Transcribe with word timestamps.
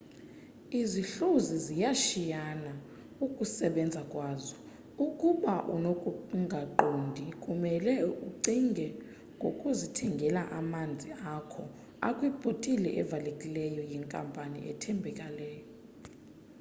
izihluzi 0.81 1.55
ziyashiyana 1.65 2.71
ukusebenza 3.25 4.01
kwazo 4.11 4.55
ukuba 5.05 5.53
unokungaqondi 5.75 7.25
kumele 7.43 7.93
ucinge 8.29 8.87
ngokuzithengela 9.35 10.41
amanzi 10.59 11.09
akho 11.35 11.63
akwibhotile 12.07 12.89
evalekileyo 13.01 13.81
yenkampani 13.91 14.57
ethembakeleyo 14.71 15.65